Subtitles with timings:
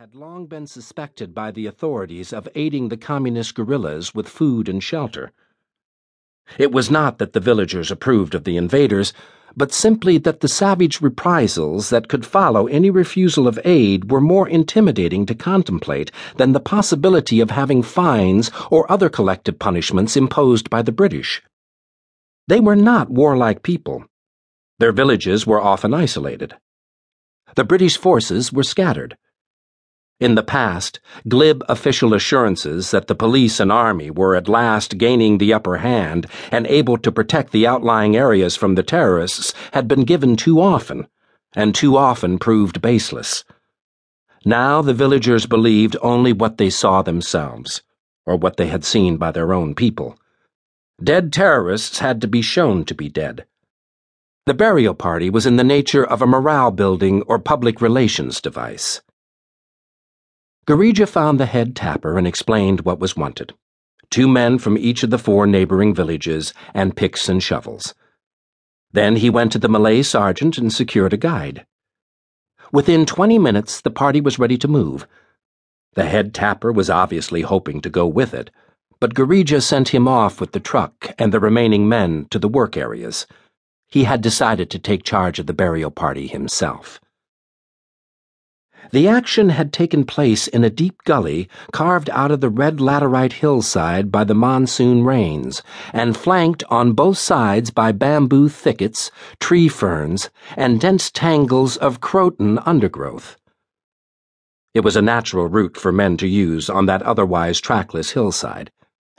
[0.00, 4.82] had long been suspected by the authorities of aiding the communist guerrillas with food and
[4.82, 5.30] shelter.
[6.56, 9.12] It was not that the villagers approved of the invaders,
[9.54, 14.48] but simply that the savage reprisals that could follow any refusal of aid were more
[14.48, 20.80] intimidating to contemplate than the possibility of having fines or other collective punishments imposed by
[20.80, 21.42] the British.
[22.48, 24.06] They were not warlike people.
[24.78, 26.56] Their villages were often isolated.
[27.54, 29.18] The British forces were scattered.
[30.20, 35.38] In the past, glib official assurances that the police and army were at last gaining
[35.38, 40.04] the upper hand and able to protect the outlying areas from the terrorists had been
[40.04, 41.08] given too often,
[41.54, 43.44] and too often proved baseless.
[44.44, 47.82] Now the villagers believed only what they saw themselves,
[48.26, 50.18] or what they had seen by their own people.
[51.02, 53.46] Dead terrorists had to be shown to be dead.
[54.44, 59.00] The burial party was in the nature of a morale building or public relations device.
[60.70, 63.54] Girija found the head tapper and explained what was wanted
[64.08, 67.92] two men from each of the four neighboring villages, and picks and shovels.
[68.92, 71.66] Then he went to the Malay sergeant and secured a guide.
[72.70, 75.08] Within twenty minutes, the party was ready to move.
[75.94, 78.52] The head tapper was obviously hoping to go with it,
[79.00, 82.76] but Girija sent him off with the truck and the remaining men to the work
[82.76, 83.26] areas.
[83.88, 87.00] He had decided to take charge of the burial party himself.
[88.92, 93.34] The action had taken place in a deep gully carved out of the red laterite
[93.34, 100.28] hillside by the monsoon rains, and flanked on both sides by bamboo thickets, tree ferns,
[100.56, 103.36] and dense tangles of croton undergrowth.
[104.74, 108.72] It was a natural route for men to use on that otherwise trackless hillside,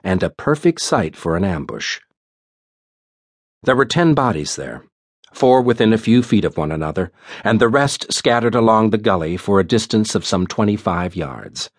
[0.04, 2.02] and a perfect site for an ambush.
[3.64, 4.84] There were ten bodies there
[5.32, 7.12] four within a few feet of one another,
[7.44, 11.70] and the rest scattered along the gully for a distance of some twenty five yards.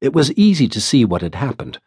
[0.00, 1.78] It was easy to see what had happened.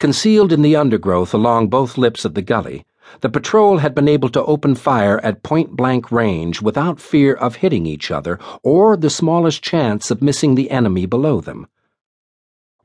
[0.00, 2.84] Concealed in the undergrowth along both lips of the gully,
[3.20, 7.56] the patrol had been able to open fire at point blank range without fear of
[7.56, 11.66] hitting each other or the smallest chance of missing the enemy below them.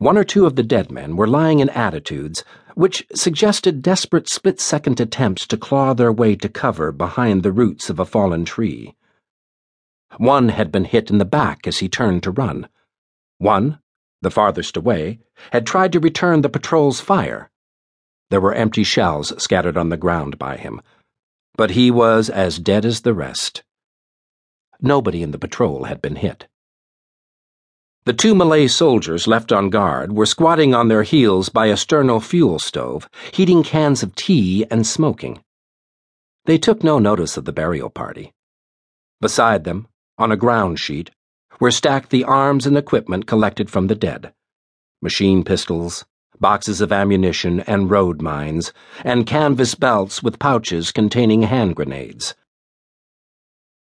[0.01, 4.59] One or two of the dead men were lying in attitudes which suggested desperate split
[4.59, 8.95] second attempts to claw their way to cover behind the roots of a fallen tree.
[10.17, 12.67] One had been hit in the back as he turned to run.
[13.37, 13.77] One,
[14.23, 15.19] the farthest away,
[15.51, 17.51] had tried to return the patrol's fire.
[18.31, 20.81] There were empty shells scattered on the ground by him,
[21.55, 23.61] but he was as dead as the rest.
[24.81, 26.47] Nobody in the patrol had been hit.
[28.03, 32.19] The two Malay soldiers left on guard were squatting on their heels by a Sterno
[32.19, 35.43] fuel stove, heating cans of tea and smoking.
[36.45, 38.33] They took no notice of the burial party.
[39.19, 41.11] Beside them, on a ground sheet,
[41.59, 44.33] were stacked the arms and equipment collected from the dead
[45.03, 46.03] machine pistols,
[46.39, 48.73] boxes of ammunition and road mines,
[49.05, 52.33] and canvas belts with pouches containing hand grenades.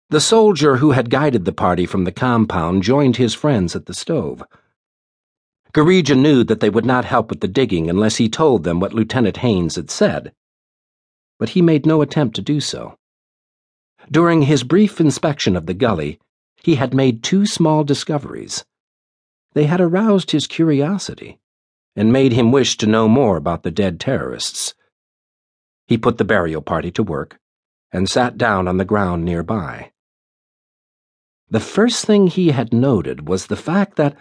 [0.10, 3.94] The soldier who had guided the party from the compound joined his friends at the
[3.94, 4.42] stove.
[5.74, 8.94] Girija knew that they would not help with the digging unless he told them what
[8.94, 10.32] Lieutenant Haines had said.
[11.38, 12.98] But he made no attempt to do so.
[14.10, 16.20] During his brief inspection of the gully,
[16.64, 18.64] he had made two small discoveries.
[19.56, 21.38] They had aroused his curiosity
[21.98, 24.74] and made him wish to know more about the dead terrorists.
[25.86, 27.38] He put the burial party to work
[27.92, 29.92] and sat down on the ground nearby.
[31.50, 34.16] The first thing he had noted was the fact that,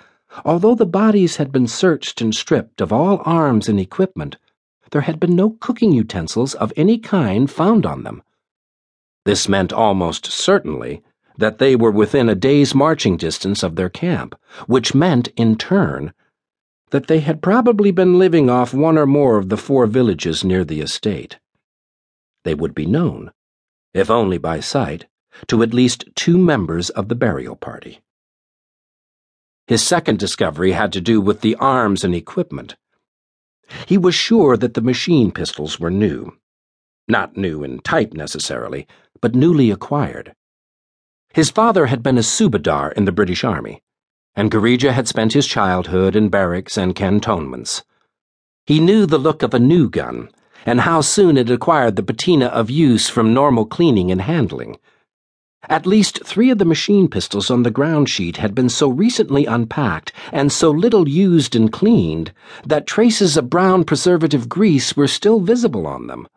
[0.44, 4.36] although the bodies had been searched and stripped of all arms and equipment,
[4.92, 8.22] there had been no cooking utensils of any kind found on them.
[9.24, 11.02] This meant almost certainly
[11.36, 14.36] that they were within a day's marching distance of their camp,
[14.68, 16.14] which meant, in turn,
[16.90, 20.64] that they had probably been living off one or more of the four villages near
[20.64, 21.38] the estate.
[22.44, 23.32] They would be known,
[23.92, 25.06] if only by sight,
[25.48, 28.00] to at least two members of the burial party.
[29.66, 32.76] His second discovery had to do with the arms and equipment.
[33.86, 36.36] He was sure that the machine pistols were new.
[37.08, 38.86] Not new in type necessarily,
[39.20, 40.34] but newly acquired.
[41.34, 43.82] His father had been a subadar in the British Army,
[44.34, 47.82] and Girija had spent his childhood in barracks and cantonments.
[48.66, 50.30] He knew the look of a new gun
[50.64, 54.78] and how soon it acquired the patina of use from normal cleaning and handling.
[55.68, 59.46] At least three of the machine pistols on the ground sheet had been so recently
[59.46, 62.32] unpacked and so little used and cleaned
[62.64, 66.28] that traces of brown preservative grease were still visible on them.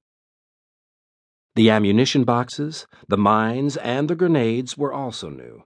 [1.56, 5.64] The ammunition boxes, the mines, and the grenades were also new.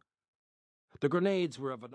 [1.01, 1.91] The grenades were of an